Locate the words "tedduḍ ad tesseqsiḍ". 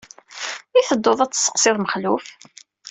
0.87-1.75